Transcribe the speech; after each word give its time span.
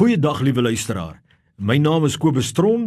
Goeiedag 0.00 0.38
liewe 0.40 0.62
luisteraar. 0.62 1.18
My 1.60 1.74
naam 1.76 2.06
is 2.08 2.14
Kobus 2.16 2.54
Tron 2.56 2.86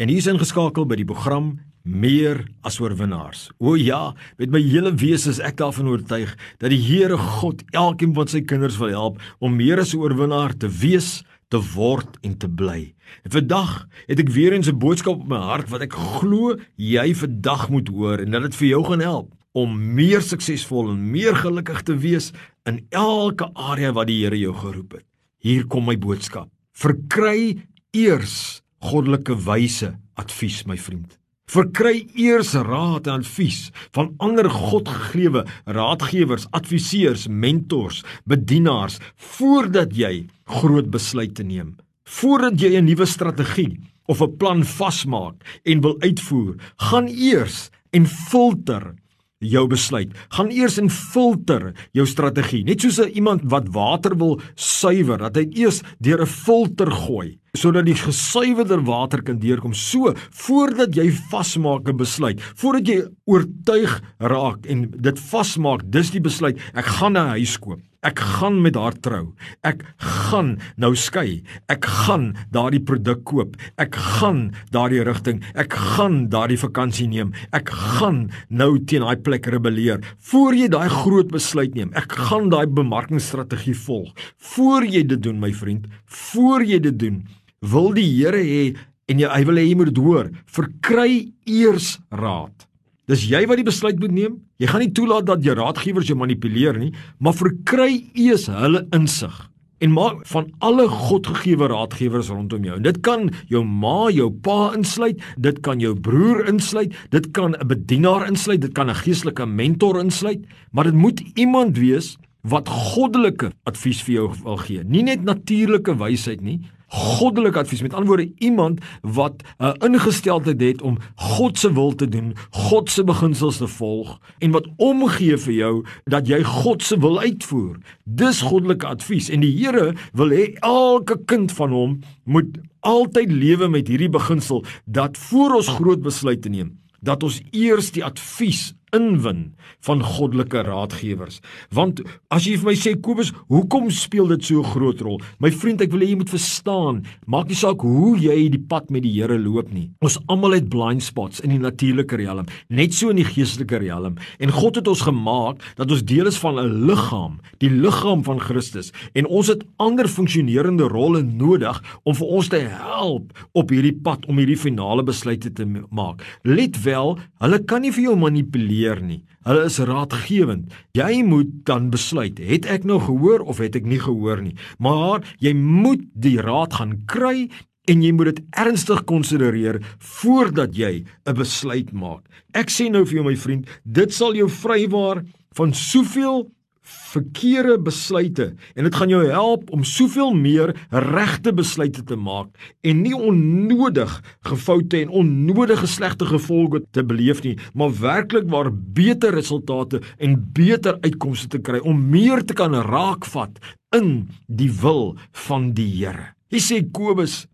en 0.00 0.08
hier 0.08 0.22
is 0.22 0.28
ingeskakel 0.30 0.86
by 0.88 0.96
die 0.96 1.04
program 1.04 1.58
Meer 1.84 2.38
as 2.64 2.78
oorwinnaars. 2.80 3.50
O 3.60 3.74
ja, 3.76 4.14
met 4.40 4.48
my 4.48 4.62
hele 4.64 4.94
wese 4.96 5.28
is 5.34 5.42
ek 5.44 5.58
daarvan 5.58 5.90
oortuig 5.92 6.32
dat 6.62 6.72
die 6.72 6.80
Here 6.80 7.18
God 7.20 7.60
elkeen 7.76 8.16
van 8.16 8.32
sy 8.32 8.40
kinders 8.48 8.80
wil 8.80 8.94
help 8.96 9.20
om 9.44 9.60
meer 9.60 9.82
as 9.84 9.92
'n 9.92 10.00
oorwinnaar 10.00 10.56
te 10.56 10.72
wees, 10.80 11.20
te 11.52 11.60
word 11.60 12.16
en 12.24 12.38
te 12.38 12.48
bly. 12.48 12.94
En 13.28 13.36
vandag 13.36 13.84
het 14.08 14.24
ek 14.24 14.32
weer 14.32 14.56
eens 14.56 14.72
'n 14.72 14.80
boodskap 14.80 15.20
op 15.20 15.28
my 15.28 15.44
hart 15.44 15.68
wat 15.68 15.82
ek 15.82 15.92
glo 15.92 16.56
jy 16.80 17.12
vandag 17.12 17.68
moet 17.68 17.88
hoor 17.88 18.24
en 18.24 18.30
dat 18.30 18.42
dit 18.42 18.56
vir 18.56 18.68
jou 18.68 18.84
gaan 18.84 19.04
help 19.04 19.34
om 19.52 19.94
meer 19.94 20.22
suksesvol 20.22 20.96
en 20.96 21.10
meer 21.10 21.36
gelukkig 21.36 21.82
te 21.82 21.92
wees 21.92 22.32
in 22.64 22.86
elke 22.88 23.52
area 23.52 23.92
wat 23.92 24.06
die 24.06 24.24
Here 24.24 24.38
jou 24.38 24.54
geroep 24.54 24.92
het. 24.92 25.04
Hier 25.44 25.66
kom 25.66 25.84
my 25.84 25.98
boodskap. 25.98 26.53
Verkry 26.74 27.62
eers 27.94 28.62
goddelike 28.82 29.36
wyse 29.46 29.92
advies, 30.18 30.64
my 30.66 30.74
vriend. 30.76 31.14
Verkry 31.46 32.08
eers 32.18 32.54
raad 32.66 33.06
en 33.06 33.22
advies 33.22 33.68
van 33.94 34.10
ander 34.18 34.48
godgegrewe 34.50 35.44
raadgewers, 35.76 36.48
adviseurs, 36.56 37.28
mentors, 37.28 38.02
bedienaars 38.26 38.98
voordat 39.36 39.94
jy 39.94 40.26
groot 40.50 40.90
besluite 40.90 41.46
neem. 41.46 41.76
Voordat 42.04 42.58
jy 42.60 42.74
'n 42.76 42.88
nuwe 42.90 43.06
strategie 43.06 43.78
of 44.08 44.20
'n 44.20 44.36
plan 44.36 44.64
vasmaak 44.64 45.36
en 45.64 45.80
wil 45.80 45.96
uitvoer, 46.00 46.56
gaan 46.76 47.06
eers 47.06 47.70
en 47.92 48.06
filter 48.06 48.94
jou 49.44 49.66
besluit. 49.68 50.12
Gaan 50.34 50.50
eers 50.50 50.78
en 50.78 50.90
filter 50.90 51.72
jou 51.92 52.06
strategie. 52.06 52.64
Net 52.64 52.80
soos 52.80 52.98
iemand 53.12 53.44
wat 53.44 53.70
water 53.74 54.16
wil 54.18 54.40
suiwer, 54.54 55.18
dat 55.18 55.36
hy 55.36 55.48
eers 55.64 55.82
deur 56.00 56.22
'n 56.22 56.26
filter 56.26 56.90
gooi 56.90 57.38
sodat 57.54 57.86
die 57.86 57.96
gesuiwerde 57.98 58.80
water 58.86 59.22
kan 59.22 59.38
deurkom. 59.38 59.74
So, 59.74 60.14
voordat 60.44 60.94
jy 60.96 61.10
vasmaak 61.30 61.88
'n 61.88 61.96
besluit, 61.96 62.42
voordat 62.56 62.86
jy 62.86 63.08
oortuig 63.26 64.02
raak 64.18 64.66
en 64.66 64.90
dit 64.90 65.18
vasmaak, 65.18 65.82
dis 65.90 66.10
die 66.10 66.20
besluit, 66.20 66.58
ek 66.74 66.84
gaan 66.84 67.16
'n 67.16 67.28
huis 67.38 67.58
koop. 67.58 67.80
Ek 68.04 68.18
gaan 68.20 68.58
met 68.60 68.76
haar 68.76 68.92
trou. 69.00 69.32
Ek 69.64 69.80
gaan 69.96 70.58
nou 70.76 70.92
skei. 70.94 71.42
Ek 71.72 71.86
gaan 71.88 72.34
daardie 72.52 72.82
produk 72.82 73.24
koop. 73.24 73.56
Ek 73.80 73.96
gaan 73.96 74.52
daardie 74.70 75.00
rigting. 75.02 75.40
Ek 75.54 75.72
gaan 75.72 76.28
daardie 76.28 76.58
vakansie 76.60 77.08
neem. 77.08 77.32
Ek 77.56 77.72
gaan 77.72 78.30
nou 78.50 78.76
teen 78.84 79.00
daai 79.00 79.16
plek 79.16 79.46
rebelleer. 79.46 80.04
Voor 80.18 80.52
jy 80.52 80.68
daai 80.68 80.88
groot 80.92 81.32
besluit 81.32 81.74
neem, 81.74 81.92
ek 81.96 82.12
gaan 82.28 82.50
daai 82.52 82.66
bemarkingsstrategie 82.66 83.76
volg. 83.86 84.12
Voor 84.54 84.84
jy 84.84 85.02
dit 85.06 85.22
doen, 85.22 85.40
my 85.40 85.52
vriend, 85.52 85.88
voor 86.04 86.64
jy 86.64 86.78
dit 86.84 86.98
doen, 86.98 87.24
wil 87.64 87.92
die 87.96 88.06
Here 88.06 88.42
hê 88.42 88.76
en 89.08 89.20
jy, 89.20 89.28
hy 89.28 89.42
wil 89.48 89.60
hê 89.60 89.66
jy 89.68 89.78
moet 89.78 89.92
dit 89.92 90.02
hoor. 90.04 90.30
Verkry 90.46 91.32
eers 91.46 91.98
raad. 92.10 92.68
Dis 93.10 93.26
jy 93.28 93.42
wat 93.48 93.60
die 93.60 93.66
besluit 93.66 93.98
moet 94.00 94.14
neem. 94.16 94.38
Jy 94.60 94.70
gaan 94.70 94.80
nie 94.80 94.94
toelaat 94.96 95.26
dat 95.28 95.44
jou 95.44 95.56
raadgewers 95.58 96.08
jou 96.08 96.16
manipuleer 96.16 96.78
nie, 96.80 96.94
maar 97.20 97.36
verkry 97.36 98.06
eers 98.16 98.48
hulle 98.48 98.86
insig 98.96 99.42
en 99.84 99.92
maak 99.92 100.22
van 100.30 100.46
alle 100.64 100.86
godgegewe 100.88 101.68
raadgewers 101.68 102.30
rondom 102.32 102.64
jou. 102.64 102.76
En 102.78 102.86
dit 102.86 102.98
kan 103.04 103.26
jou 103.50 103.60
ma, 103.66 104.08
jou 104.14 104.30
pa 104.44 104.72
insluit, 104.76 105.20
dit 105.36 105.58
kan 105.66 105.82
jou 105.82 105.92
broer 106.06 106.46
insluit, 106.48 106.94
dit 107.10 107.26
kan 107.36 107.52
'n 107.52 107.68
bedienaar 107.68 108.26
insluit, 108.28 108.60
dit 108.60 108.72
kan 108.72 108.88
'n 108.88 108.94
geestelike 108.94 109.46
mentor 109.46 110.00
insluit, 110.00 110.40
maar 110.72 110.84
dit 110.84 110.94
moet 110.94 111.20
iemand 111.34 111.76
wees 111.76 112.16
wat 112.42 112.68
goddelike 112.68 113.52
advies 113.64 114.02
vir 114.02 114.14
jou 114.14 114.32
wil 114.44 114.56
gee. 114.56 114.84
Nie 114.84 115.02
net 115.02 115.24
natuurlike 115.24 115.96
wysheid 115.96 116.40
nie, 116.40 116.60
goddelike 116.94 117.58
advies. 117.58 117.82
Met 117.82 117.94
ander 117.94 118.08
woorde, 118.08 118.32
iemand 118.38 118.80
wat 119.02 119.42
'n 119.58 119.64
uh, 119.64 119.72
ingesteldheid 119.80 120.60
het 120.60 120.82
om 120.82 120.98
God 121.14 121.58
se 121.58 121.72
wil 121.72 121.94
te 121.94 122.08
doen, 122.08 122.34
God 122.50 122.90
se 122.90 123.04
beginsels 123.04 123.56
te 123.56 123.68
volg 123.68 124.20
en 124.38 124.50
wat 124.50 124.68
omgee 124.76 125.36
vir 125.36 125.52
jou 125.54 125.84
dat 126.04 126.28
jy 126.28 126.42
God 126.42 126.82
se 126.82 126.98
wil 126.98 127.20
uitvoer. 127.20 127.76
Dis 128.04 128.40
goddelike 128.40 128.86
advies 128.86 129.28
en 129.28 129.40
die 129.40 129.52
Here 129.54 129.94
wil 130.12 130.30
hê 130.30 130.52
elke 130.60 131.18
kind 131.24 131.52
van 131.52 131.70
hom 131.70 132.00
moet 132.24 132.58
altyd 132.80 133.32
lewe 133.32 133.68
met 133.68 133.88
hierdie 133.88 134.12
beginsel 134.12 134.64
dat 134.84 135.18
voor 135.18 135.54
ons 135.54 135.68
groot 135.68 136.02
besluite 136.02 136.48
neem, 136.48 136.78
dat 137.00 137.22
ons 137.22 137.40
eers 137.50 137.90
die 137.92 138.04
advies 138.04 138.74
inwin 138.94 139.54
van 139.84 140.02
goddelike 140.02 140.62
raadgewers. 140.66 141.40
Want 141.74 142.00
as 142.32 142.46
jy 142.48 142.56
vir 142.60 142.70
my 142.70 142.74
sê 142.78 142.94
Kobus, 143.00 143.32
hoekom 143.52 143.90
speel 143.92 144.30
dit 144.32 144.44
so 144.44 144.60
'n 144.60 144.72
groot 144.72 145.00
rol? 145.00 145.20
My 145.38 145.50
vriend, 145.50 145.80
ek 145.82 145.92
wil 145.92 146.00
hê 146.00 146.08
jy 146.10 146.16
moet 146.16 146.30
verstaan, 146.30 147.04
maak 147.26 147.48
nie 147.48 147.58
saak 147.58 147.80
hoe 147.80 148.16
jy 148.18 148.48
die 148.48 148.64
pad 148.68 148.90
met 148.90 149.02
die 149.02 149.12
Here 149.14 149.38
loop 149.38 149.72
nie. 149.72 149.90
Ons 150.00 150.18
almal 150.28 150.52
het 150.52 150.68
blind 150.68 151.02
spots 151.02 151.40
in 151.40 151.50
die 151.50 151.58
natuurlike 151.58 152.16
riem, 152.16 152.46
net 152.68 152.94
so 152.94 153.10
in 153.10 153.16
die 153.16 153.24
geestelike 153.24 153.78
riem. 153.78 154.16
En 154.38 154.50
God 154.50 154.76
het 154.76 154.88
ons 154.88 155.00
gemaak 155.00 155.62
dat 155.76 155.90
ons 155.90 156.02
deel 156.02 156.26
is 156.26 156.38
van 156.38 156.58
'n 156.58 156.86
liggaam, 156.86 157.40
die 157.58 157.70
liggaam 157.70 158.24
van 158.24 158.40
Christus, 158.40 158.92
en 159.14 159.26
ons 159.26 159.46
het 159.48 159.64
ander 159.78 160.08
funksionerende 160.08 160.88
rolle 160.88 161.22
nodig 161.22 161.82
om 162.04 162.14
vir 162.14 162.26
ons 162.26 162.48
te 162.48 162.58
help 162.58 163.32
op 163.52 163.70
hierdie 163.70 163.98
pad 164.02 164.26
om 164.26 164.38
hierdie 164.38 164.56
finale 164.56 165.02
besluite 165.02 165.52
te 165.52 165.64
maak. 165.90 166.22
Let 166.42 166.82
wel, 166.84 167.18
hulle 167.38 167.64
kan 167.64 167.82
nie 167.82 167.92
vir 167.92 168.02
jou 168.02 168.16
manipuleer 168.16 168.83
beheer 168.84 169.00
nie. 169.02 169.22
Hulle 169.44 169.66
is 169.68 169.78
raadgewend. 169.78 170.72
Jy 170.96 171.22
moet 171.24 171.50
dan 171.68 171.90
besluit, 171.92 172.38
het 172.38 172.66
ek 172.66 172.84
nou 172.84 173.00
gehoor 173.00 173.44
of 173.44 173.60
het 173.62 173.76
ek 173.76 173.86
nie 173.88 174.00
gehoor 174.00 174.42
nie. 174.42 174.56
Maar 174.78 175.24
jy 175.40 175.54
moet 175.54 176.04
die 176.14 176.38
raad 176.40 176.76
gaan 176.78 177.04
kry 177.06 177.50
en 177.88 178.02
jy 178.02 178.12
moet 178.16 178.32
dit 178.32 178.42
ernstig 178.56 179.04
konsidereer 179.04 179.80
voordat 180.00 180.76
jy 180.76 181.04
'n 181.26 181.34
besluit 181.34 181.92
maak. 181.92 182.24
Ek 182.54 182.70
sê 182.70 182.90
nou 182.90 183.04
vir 183.04 183.20
jou 183.20 183.24
my 183.24 183.36
vriend, 183.36 183.66
dit 183.84 184.12
sal 184.12 184.34
jou 184.34 184.48
vrywaar 184.48 185.24
van 185.54 185.72
soveel 185.72 186.50
verkeerde 186.84 187.78
besluite 187.80 188.50
en 188.76 188.84
dit 188.86 188.96
gaan 188.98 189.12
jou 189.12 189.22
help 189.24 189.70
om 189.72 189.84
soveel 189.88 190.34
meer 190.36 190.74
regte 190.90 191.54
besluite 191.56 192.04
te 192.04 192.16
maak 192.20 192.50
en 192.84 193.00
nie 193.04 193.14
onnodig 193.16 194.12
gefoute 194.48 195.00
en 195.00 195.14
onnodige 195.22 195.88
slegte 195.88 196.28
gevolge 196.28 196.82
te 196.92 197.04
beleef 197.06 197.40
nie, 197.44 197.56
maar 197.72 197.94
werklik 198.00 198.50
waar 198.52 198.70
beter 198.72 199.32
resultate 199.34 200.02
en 200.18 200.36
beter 200.52 200.98
uitkomste 201.06 201.48
te 201.56 201.62
kry 201.64 201.80
om 201.80 202.04
meer 202.12 202.44
te 202.44 202.56
kan 202.56 202.76
raakvat 202.76 203.60
in 203.96 204.28
die 204.46 204.70
wil 204.82 205.14
van 205.46 205.72
die 205.76 205.88
Here. 205.94 206.32
Hy 206.52 206.60
sê 206.60 206.80
Kobus 206.92 207.44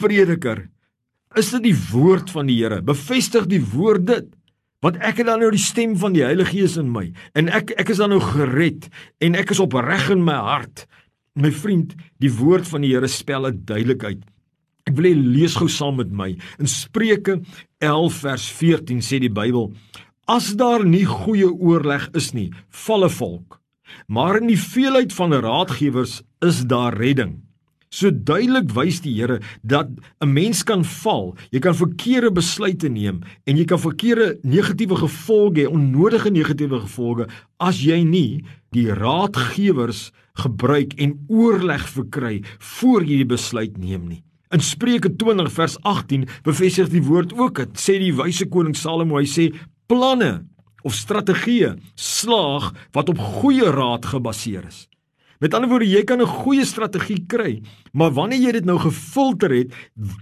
prediker, 0.00 0.68
is 1.36 1.50
dit 1.54 1.68
die 1.68 1.76
woord 1.90 2.30
van 2.32 2.48
die 2.48 2.60
Here? 2.62 2.80
Bevestig 2.82 3.48
die 3.50 3.62
woord 3.74 4.06
dit 4.08 4.30
want 4.84 4.96
ek 5.04 5.20
het 5.20 5.28
dan 5.28 5.42
nou 5.42 5.50
die 5.52 5.60
stem 5.60 5.96
van 6.00 6.14
die 6.16 6.24
Heilige 6.24 6.56
Gees 6.56 6.78
in 6.80 6.90
my 6.92 7.10
en 7.38 7.50
ek 7.52 7.74
ek 7.80 7.92
is 7.92 8.00
dan 8.00 8.12
nou 8.14 8.20
gered 8.24 8.88
en 9.20 9.38
ek 9.38 9.52
is 9.54 9.62
opreg 9.62 10.10
in 10.12 10.24
my 10.24 10.38
hart. 10.40 10.86
My 11.38 11.52
vriend, 11.54 11.94
die 12.18 12.32
woord 12.32 12.66
van 12.68 12.82
die 12.82 12.90
Here 12.90 13.08
spel 13.08 13.46
dit 13.46 13.60
duidelik 13.68 14.02
uit. 14.04 14.22
Ek 14.88 14.96
wil 14.96 15.10
hê 15.10 15.14
lees 15.14 15.54
gou 15.60 15.68
saam 15.70 16.00
met 16.00 16.10
my. 16.10 16.32
In 16.58 16.66
Spreuke 16.70 17.38
11 17.78 18.16
vers 18.24 18.46
14 18.58 19.04
sê 19.04 19.20
die 19.22 19.30
Bybel: 19.30 19.70
As 20.26 20.52
daar 20.58 20.82
nie 20.86 21.04
goeie 21.06 21.48
oorleg 21.50 22.08
is 22.18 22.32
nie, 22.34 22.50
val 22.68 23.04
'n 23.04 23.14
volk. 23.14 23.60
Maar 24.06 24.40
in 24.40 24.48
die 24.48 24.58
veelheid 24.58 25.12
van 25.12 25.32
raadgewers 25.32 26.22
is 26.40 26.62
daar 26.66 26.94
redding. 26.94 27.49
So 27.90 28.12
duidelik 28.14 28.70
wys 28.76 29.00
die 29.02 29.16
Here 29.18 29.40
dat 29.66 29.88
'n 30.22 30.32
mens 30.32 30.62
kan 30.62 30.84
val, 30.84 31.34
jy 31.50 31.58
kan 31.58 31.74
verkeerde 31.74 32.30
besluite 32.30 32.88
neem 32.88 33.22
en 33.46 33.56
jy 33.56 33.64
kan 33.64 33.78
verkeerde 33.78 34.38
negatiewe 34.42 34.96
gevolge 34.96 35.60
hê, 35.60 35.66
onnodige 35.66 36.30
negatiewe 36.30 36.80
gevolge 36.80 37.26
as 37.58 37.82
jy 37.82 38.04
nie 38.04 38.44
die 38.70 38.86
raadgewers 38.94 40.12
gebruik 40.34 40.94
en 40.98 41.18
oorleg 41.28 41.88
verkry 41.88 42.44
voor 42.58 43.02
jy 43.02 43.16
die 43.16 43.32
besluit 43.34 43.76
neem 43.76 44.06
nie. 44.08 44.22
In 44.54 44.60
Spreuke 44.60 45.10
20 45.16 45.50
vers 45.52 45.76
18 45.82 46.28
bevestig 46.44 46.88
die 46.90 47.02
woord 47.02 47.32
ook 47.32 47.56
dit 47.56 47.74
sê 47.74 47.98
die 47.98 48.14
wyse 48.14 48.46
koning 48.46 48.76
Salomo 48.76 49.18
hy 49.18 49.26
sê 49.26 49.50
planne 49.88 50.46
of 50.84 50.94
strategieë 50.94 51.74
slaag 51.96 52.72
wat 52.92 53.08
op 53.08 53.18
goeie 53.18 53.66
raad 53.66 54.06
gebaseer 54.06 54.64
is. 54.68 54.86
Met 55.40 55.54
ander 55.56 55.70
woorde, 55.70 55.86
jy 55.88 56.02
kan 56.04 56.20
'n 56.20 56.26
goeie 56.28 56.64
strategie 56.68 57.24
kry, 57.26 57.62
maar 57.92 58.12
wanneer 58.12 58.40
jy 58.40 58.52
dit 58.52 58.64
nou 58.64 58.78
gefilter 58.78 59.50
het, 59.50 59.72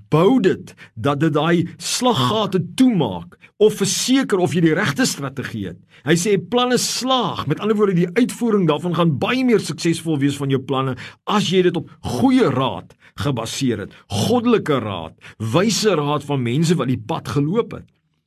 bou 0.09 0.41
dit 0.41 0.75
dat 0.95 1.19
dit 1.21 1.33
daai 1.33 1.67
slaggate 1.77 2.63
toemaak 2.77 3.37
of 3.59 3.75
verseker 3.75 4.39
of 4.39 4.55
jy 4.55 4.61
die 4.61 4.75
regte 4.75 5.05
strategie 5.07 5.67
het. 5.67 5.79
Hy 6.05 6.15
sê 6.15 6.39
planne 6.39 6.79
slaag. 6.79 7.47
Met 7.47 7.59
ander 7.59 7.77
woorde, 7.77 7.95
die 7.95 8.13
uitvoering 8.15 8.69
daarvan 8.69 8.95
gaan 8.95 9.19
baie 9.19 9.45
meer 9.45 9.61
suksesvol 9.61 10.19
wees 10.19 10.37
van 10.37 10.51
jou 10.51 10.61
planne 10.61 10.97
as 11.27 11.51
jy 11.51 11.63
dit 11.63 11.77
op 11.77 11.91
goeie 12.01 12.51
raad 12.51 12.95
gebaseer 13.19 13.79
het. 13.79 13.93
Goddelike 14.07 14.79
raad, 14.79 15.15
wyse 15.39 15.95
raad 15.95 16.25
van 16.25 16.43
mense 16.43 16.75
wat 16.75 16.87
die 16.87 17.03
pad 17.07 17.29
geloop 17.29 17.73
het. 17.73 17.85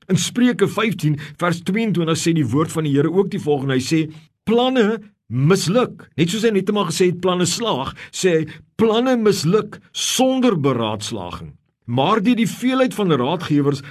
In 0.10 0.18
Spreuke 0.18 0.68
15 0.68 1.16
vers 1.40 1.62
22 1.64 2.18
sê 2.18 2.34
die 2.34 2.46
woord 2.46 2.72
van 2.72 2.84
die 2.84 2.92
Here 2.92 3.12
ook 3.12 3.32
die 3.32 3.40
volgende. 3.40 3.80
Hy 3.80 3.80
sê 3.80 4.12
planne 4.44 5.00
misluk. 5.32 6.10
Net 6.20 6.30
soos 6.30 6.44
hy 6.44 6.52
net 6.52 6.70
eendag 6.70 6.92
gesê 6.92 7.10
het 7.10 7.22
planne 7.24 7.48
slaag, 7.48 7.96
sê 8.12 8.36
hy 8.36 8.60
planne 8.80 9.16
misluk 9.18 9.80
sonder 9.96 10.58
beraadslaging. 10.60 11.56
Maar 11.88 12.22
deur 12.24 12.38
die 12.38 12.50
veelheid 12.50 12.96
van 12.96 13.12
raadgewers 13.16 13.82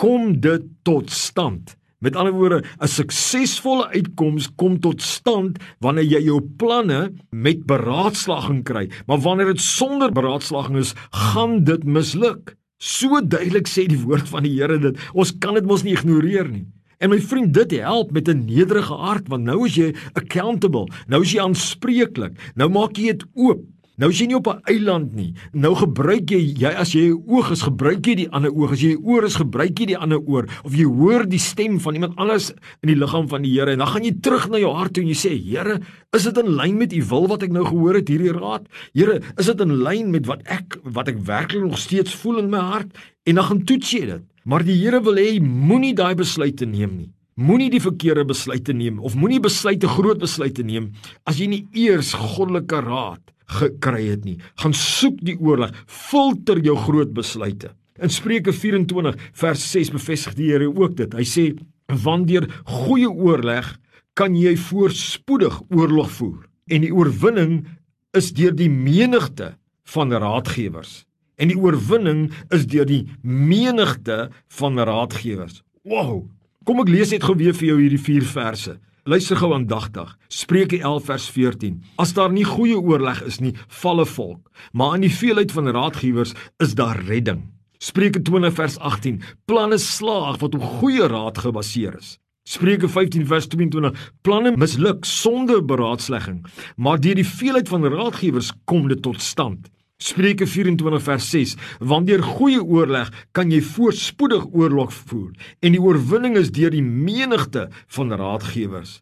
kom 0.00 0.36
dit 0.40 0.68
tot 0.86 1.10
stand. 1.12 1.74
Met 2.00 2.16
ander 2.16 2.32
woorde, 2.32 2.64
'n 2.80 2.88
suksesvolle 2.88 3.88
uitkoms 3.92 4.48
kom 4.56 4.80
tot 4.80 5.02
stand 5.02 5.58
wanneer 5.80 6.04
jy 6.04 6.22
jou 6.24 6.40
planne 6.40 7.12
met 7.30 7.66
beraadslaging 7.66 8.64
kry. 8.64 8.88
Maar 9.06 9.18
wanneer 9.20 9.46
dit 9.46 9.60
sonder 9.60 10.12
beraadslaging 10.12 10.76
is, 10.78 10.94
gaan 11.10 11.64
dit 11.64 11.84
misluk. 11.84 12.56
So 12.78 13.20
duidelik 13.20 13.68
sê 13.68 13.86
die 13.86 14.00
woord 14.00 14.28
van 14.28 14.42
die 14.42 14.56
Here 14.56 14.78
dit. 14.78 14.96
Ons 15.12 15.34
kan 15.38 15.54
dit 15.54 15.66
mos 15.66 15.82
nie 15.82 15.92
ignoreer 15.92 16.48
nie. 16.48 16.66
En 17.00 17.08
my 17.08 17.16
vriend, 17.24 17.54
dit 17.56 17.70
help 17.80 18.10
met 18.12 18.28
'n 18.28 18.44
nederige 18.44 18.92
hart 18.92 19.28
want 19.28 19.42
nou 19.42 19.64
is 19.66 19.74
jy 19.74 19.94
accountable. 20.12 20.88
Nou 21.06 21.22
is 21.22 21.32
jy 21.32 21.40
aanspreeklik. 21.40 22.52
Nou 22.54 22.68
maak 22.70 22.96
jy 22.96 23.04
dit 23.16 23.24
oop. 23.34 23.64
Nou 23.96 24.10
is 24.10 24.18
jy 24.18 24.26
nie 24.26 24.36
op 24.36 24.46
'n 24.48 24.60
eiland 24.64 25.14
nie. 25.14 25.34
Nou 25.52 25.74
gebruik 25.74 26.30
jy 26.30 26.54
jy 26.60 26.68
as 26.68 26.92
jy 26.92 27.08
'n 27.08 27.22
oog 27.26 27.50
is, 27.50 27.62
gebruik 27.62 28.06
jy 28.06 28.14
die 28.14 28.30
ander 28.30 28.52
oog. 28.52 28.72
As 28.72 28.80
jy 28.80 28.92
'n 28.92 29.04
oor 29.04 29.24
is, 29.24 29.36
gebruik 29.36 29.78
jy 29.78 29.86
die 29.86 29.98
ander 29.98 30.20
oor. 30.20 30.46
Of 30.64 30.74
jy 30.74 30.84
hoor 30.84 31.28
die 31.28 31.38
stem 31.38 31.80
van 31.80 31.94
iemand 31.94 32.16
anders 32.16 32.52
in 32.82 32.88
die 32.88 32.96
liggaam 32.96 33.28
van 33.28 33.42
die 33.42 33.52
Here 33.52 33.70
en 33.70 33.78
dan 33.78 33.88
gaan 33.88 34.04
jy 34.04 34.20
terug 34.20 34.48
na 34.50 34.58
jou 34.58 34.74
hart 34.74 34.92
toe 34.92 35.02
en 35.02 35.08
jy 35.08 35.14
sê, 35.16 35.50
Here, 35.50 35.80
is 36.12 36.24
dit 36.24 36.38
in 36.38 36.54
lyn 36.56 36.76
met 36.76 36.92
u 36.92 37.02
wil 37.02 37.28
wat 37.28 37.42
ek 37.42 37.52
nou 37.52 37.64
gehoor 37.64 37.94
het 37.94 38.08
hierdie 38.08 38.32
raad? 38.32 38.66
Here, 38.92 39.20
is 39.38 39.46
dit 39.46 39.60
in 39.60 39.82
lyn 39.82 40.10
met 40.10 40.26
wat 40.26 40.42
ek 40.44 40.76
wat 40.84 41.08
ek 41.08 41.18
werklik 41.24 41.62
nog 41.62 41.78
steeds 41.78 42.14
voel 42.14 42.38
in 42.38 42.50
my 42.50 42.58
hart? 42.58 42.88
En 43.24 43.34
dan 43.34 43.44
gaan 43.44 43.64
toets 43.64 43.90
jy 43.90 44.06
dit. 44.06 44.29
Maar 44.44 44.64
die 44.64 44.78
Here 44.80 45.02
wil 45.04 45.18
hê 45.20 45.40
moenie 45.40 45.94
daai 45.96 46.14
besluite 46.16 46.66
neem 46.66 46.94
nie. 46.96 47.10
Moenie 47.40 47.70
die 47.72 47.80
verkeerde 47.80 48.26
besluite 48.28 48.72
neem 48.76 48.98
of 49.00 49.16
moenie 49.16 49.40
besluite 49.40 49.88
groot 49.88 50.20
besluite 50.20 50.64
neem 50.66 50.90
as 51.28 51.38
jy 51.40 51.48
nie 51.48 51.60
eers 51.86 52.12
goddelike 52.16 52.80
raad 52.84 53.22
gekry 53.50 54.06
het 54.10 54.24
nie. 54.24 54.38
Gaan 54.60 54.74
soek 54.76 55.20
die 55.26 55.36
oorleg, 55.40 55.74
filter 55.86 56.60
jou 56.62 56.76
groot 56.78 57.12
besluite. 57.16 57.72
In 58.00 58.12
Spreuke 58.12 58.52
24 58.54 59.18
vers 59.40 59.64
6 59.72 59.92
bevestig 59.96 60.36
die 60.38 60.50
Here 60.52 60.68
ook 60.68 60.96
dit. 60.96 61.12
Hy 61.12 61.26
sê: 61.26 61.44
"Wanneer 61.88 62.48
goeie 62.64 63.10
oorleg 63.10 63.76
kan 64.14 64.36
jy 64.36 64.56
voorspoedig 64.56 65.60
oorlog 65.70 66.10
voer 66.10 66.48
en 66.70 66.80
die 66.80 66.94
oorwinning 66.94 67.66
is 68.14 68.32
deur 68.32 68.54
die 68.54 68.70
menigte 68.70 69.56
van 69.84 70.12
raadgewers." 70.12 71.04
En 71.40 71.48
die 71.48 71.56
oorwinning 71.56 72.28
is 72.52 72.66
deur 72.68 72.86
die 72.88 73.06
menigte 73.24 74.28
van 74.58 74.78
raadgewers. 74.78 75.62
Wow. 75.88 76.26
Kom 76.68 76.82
ek 76.82 76.92
lees 76.92 77.14
net 77.14 77.24
gou 77.24 77.36
weer 77.40 77.56
vir 77.56 77.70
jou 77.70 77.78
hierdie 77.80 78.02
vier 78.04 78.26
verse. 78.28 78.76
Luister 79.08 79.38
gou 79.40 79.54
aandagtig. 79.56 80.10
Spreuke 80.28 80.76
11 80.76 81.06
vers 81.08 81.28
14. 81.32 81.78
As 81.96 82.12
daar 82.12 82.32
nie 82.32 82.44
goeie 82.44 82.76
oorleg 82.76 83.22
is 83.24 83.40
nie, 83.40 83.54
val 83.80 84.02
'n 84.04 84.06
volk, 84.06 84.50
maar 84.72 84.94
in 84.94 85.08
die 85.08 85.16
veelheid 85.20 85.52
van 85.52 85.72
raadgewers 85.72 86.34
is 86.58 86.74
daar 86.74 87.00
redding. 87.08 87.48
Spreuke 87.78 88.20
20 88.22 88.52
vers 88.52 88.78
18. 88.78 89.22
Planne 89.46 89.78
slaag 89.78 90.38
wat 90.40 90.54
op 90.54 90.62
goeie 90.62 91.08
raad 91.08 91.38
gebaseer 91.38 91.96
is. 91.96 92.18
Spreuke 92.44 92.88
15 92.88 93.26
vers 93.26 93.46
22. 93.46 94.12
Planne 94.20 94.56
misluk 94.56 95.04
sonder 95.04 95.64
beraadslagging, 95.64 96.44
maar 96.76 97.00
deur 97.00 97.14
die 97.14 97.26
veelheid 97.26 97.68
van 97.68 97.84
raadgewers 97.84 98.52
kom 98.64 98.88
dit 98.88 99.02
tot 99.02 99.22
stand. 99.22 99.70
Spreuke 100.00 100.46
24 100.48 101.02
vers 101.04 101.28
6: 101.30 101.54
Want 101.78 102.08
deur 102.08 102.22
goeie 102.24 102.62
oorleg 102.62 103.10
kan 103.36 103.52
jy 103.52 103.60
voorspoedig 103.64 104.46
oorlog 104.56 104.94
voer 104.94 105.30
en 105.60 105.76
die 105.76 105.82
oorwinning 105.82 106.38
is 106.40 106.52
deur 106.56 106.72
die 106.72 106.84
menigte 106.84 107.68
van 107.96 108.12
raadgewers. 108.16 109.00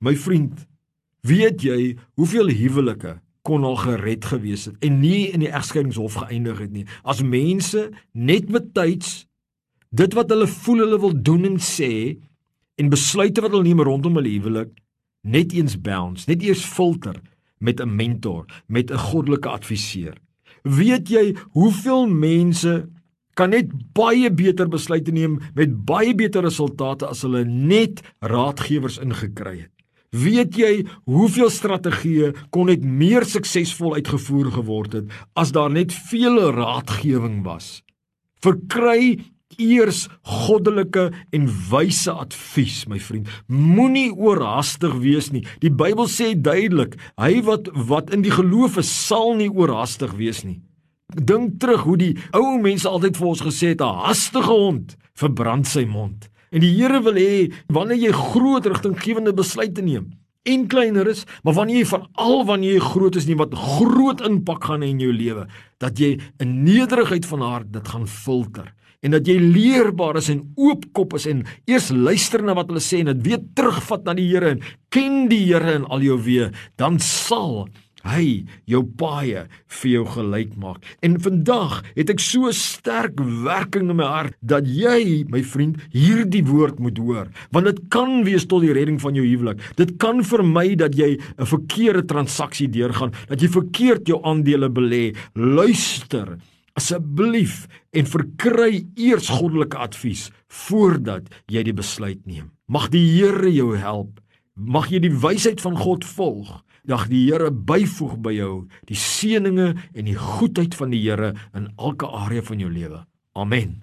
My 0.00 0.14
vriend, 0.16 0.64
weet 1.26 1.62
jy 1.66 1.98
hoeveel 2.16 2.48
huwelike 2.48 3.18
kon 3.44 3.64
al 3.64 3.78
gered 3.80 4.24
gewees 4.28 4.68
het 4.68 4.84
en 4.84 5.00
nie 5.02 5.28
in 5.32 5.44
die 5.44 5.52
egskeidingshof 5.52 6.18
geëindig 6.22 6.58
het 6.64 6.72
nie 6.74 6.84
as 7.08 7.22
mense 7.24 7.86
net 8.12 8.50
met 8.52 8.74
tyds 8.76 9.24
dit 9.88 10.16
wat 10.16 10.28
hulle 10.32 10.48
voel 10.50 10.84
hulle 10.84 10.98
wil 11.00 11.14
doen 11.16 11.46
en 11.48 11.56
sê 11.62 12.18
en 12.78 12.92
besluite 12.92 13.40
wat 13.44 13.54
hulle 13.54 13.64
neem 13.70 13.80
rondom 13.88 14.20
hulle 14.20 14.34
huwelik 14.36 14.74
net 15.22 15.52
eens 15.52 15.76
bounce, 15.80 16.26
net 16.28 16.42
eers 16.42 16.64
filter 16.64 17.20
met 17.58 17.80
'n 17.80 17.94
mentor, 17.96 18.44
met 18.66 18.90
'n 18.90 18.96
goddelike 18.96 19.48
adviseur. 19.48 20.14
Weet 20.68 21.08
jy 21.08 21.32
hoeveel 21.56 22.06
mense 22.12 22.72
kan 23.38 23.54
net 23.54 23.70
baie 23.96 24.28
beter 24.34 24.68
besluite 24.68 25.14
neem 25.14 25.38
met 25.56 25.72
baie 25.88 26.12
beter 26.18 26.44
resultate 26.44 27.08
as 27.08 27.22
hulle 27.24 27.44
net 27.46 28.02
raadgewers 28.20 28.98
ingekry 29.00 29.62
het? 29.62 29.72
Weet 30.12 30.56
jy 30.56 30.72
hoeveel 31.08 31.50
strategieë 31.52 32.32
kon 32.52 32.68
net 32.72 32.84
meer 32.84 33.26
suksesvol 33.28 33.98
uitgevoer 34.00 34.52
geword 34.58 34.96
het 34.96 35.16
as 35.36 35.52
daar 35.56 35.72
net 35.72 35.92
vele 36.10 36.50
raadgewing 36.56 37.42
was? 37.46 37.82
Verkry 38.44 39.18
eers 39.56 40.06
goddelike 40.22 41.08
en 41.32 41.48
wyse 41.70 42.12
advies, 42.12 42.84
my 42.90 42.98
vriend. 43.00 43.28
Moenie 43.48 44.10
oorhaastig 44.12 44.94
wees 45.02 45.30
nie. 45.32 45.44
Die 45.62 45.72
Bybel 45.72 46.08
sê 46.10 46.34
duidelik, 46.36 46.98
hy 47.20 47.40
wat 47.46 47.70
wat 47.88 48.12
in 48.14 48.24
die 48.26 48.34
geloof 48.34 48.78
is, 48.82 48.90
sal 48.90 49.34
nie 49.38 49.50
oorhaastig 49.50 50.14
wees 50.18 50.44
nie. 50.44 50.60
Dink 51.08 51.56
terug 51.62 51.86
hoe 51.88 51.96
die 51.96 52.14
ou 52.36 52.58
mense 52.60 52.88
altyd 52.88 53.16
vir 53.16 53.28
ons 53.28 53.44
gesê 53.46 53.72
het, 53.72 53.80
'n 53.80 54.04
hastige 54.04 54.52
hond 54.52 54.96
verbrand 55.16 55.66
sy 55.66 55.84
mond. 55.84 56.28
En 56.52 56.60
die 56.60 56.74
Here 56.76 57.00
wil 57.02 57.14
hê 57.14 57.52
wanneer 57.68 57.96
jy 57.96 58.12
groot 58.12 58.66
rigtinggewende 58.66 59.32
besluite 59.32 59.82
neem, 59.82 60.12
en 60.44 60.66
kleiner 60.66 61.08
is, 61.08 61.24
maar 61.42 61.54
wanneer 61.54 61.78
jy 61.78 61.86
van 61.86 62.08
al 62.12 62.44
wanneer 62.44 62.72
jy 62.78 62.80
groot 62.80 63.16
is 63.16 63.26
nie 63.26 63.36
wat 63.36 63.54
groot 63.54 64.20
impak 64.20 64.64
gaan 64.64 64.82
hê 64.82 64.88
in 64.88 65.00
jou 65.00 65.12
lewe, 65.12 65.46
dat 65.78 65.98
jy 65.98 66.20
'n 66.40 66.64
nederigheid 66.64 67.26
van 67.26 67.40
hart 67.40 67.72
dit 67.72 67.88
gaan 67.88 68.06
filter 68.06 68.72
en 69.02 69.14
dat 69.14 69.28
jy 69.28 69.38
leerbaar 69.38 70.18
is 70.18 70.30
en 70.32 70.44
oopkop 70.58 71.14
is 71.18 71.28
en 71.30 71.44
eers 71.70 71.90
luister 71.94 72.42
na 72.42 72.56
wat 72.58 72.70
hulle 72.72 72.82
sê 72.82 73.02
en 73.02 73.12
dit 73.12 73.26
weer 73.30 73.42
terugvat 73.58 74.06
na 74.06 74.16
die 74.18 74.28
Here 74.28 74.56
en 74.56 74.64
ken 74.94 75.28
die 75.30 75.44
Here 75.46 75.78
in 75.78 75.86
al 75.86 76.02
jou 76.04 76.18
weë, 76.20 76.50
dan 76.80 76.98
sal 77.02 77.68
hy 78.08 78.46
jou 78.70 78.82
paaie 78.98 79.44
vir 79.80 79.90
jou 79.90 80.04
gelyk 80.14 80.52
maak. 80.60 80.84
En 81.04 81.16
vandag 81.22 81.80
het 81.96 82.12
ek 82.12 82.22
so 82.22 82.50
sterk 82.54 83.18
werking 83.44 83.90
in 83.90 83.98
my 83.98 84.06
hart 84.08 84.36
dat 84.40 84.68
jy, 84.70 85.24
my 85.30 85.42
vriend, 85.42 85.80
hierdie 85.92 86.44
woord 86.46 86.78
moet 86.82 87.00
hoor, 87.02 87.32
want 87.54 87.68
dit 87.68 87.80
kan 87.92 88.22
wees 88.28 88.46
tot 88.48 88.64
die 88.64 88.74
redding 88.76 89.00
van 89.02 89.18
jou 89.18 89.26
huwelik. 89.26 89.62
Dit 89.80 89.96
kan 90.02 90.22
vermy 90.24 90.76
dat 90.78 90.96
jy 90.98 91.18
'n 91.18 91.46
verkeerde 91.46 92.06
transaksie 92.06 92.68
deurgaan, 92.68 93.12
dat 93.28 93.42
jy 93.42 93.48
verkeerd 93.48 94.06
jou 94.08 94.22
aandele 94.22 94.70
belê. 94.70 95.14
Luister 95.34 96.38
asseblief 96.78 97.66
en 97.92 98.08
verkry 98.08 98.84
eers 98.96 99.28
goddelike 99.34 99.78
advies 99.82 100.28
voordat 100.64 101.28
jy 101.50 101.66
die 101.66 101.76
besluit 101.76 102.22
neem. 102.26 102.52
Mag 102.70 102.88
die 102.94 103.04
Here 103.18 103.50
jou 103.52 103.74
help. 103.76 104.22
Mag 104.54 104.88
jy 104.90 105.02
die 105.02 105.14
wysheid 105.14 105.62
van 105.62 105.76
God 105.78 106.06
volg 106.06 106.56
Dag 106.88 107.04
die 107.10 107.26
Here 107.26 107.50
byvoeg 107.52 108.14
by 108.24 108.32
jou 108.32 108.52
die 108.88 108.96
seënings 108.96 109.76
en 109.92 110.08
die 110.08 110.16
goedheid 110.16 110.76
van 110.78 110.94
die 110.94 111.02
Here 111.04 111.34
in 111.52 111.68
elke 111.76 112.08
area 112.08 112.40
van 112.42 112.62
jou 112.62 112.70
lewe. 112.72 113.02
Amen. 113.36 113.82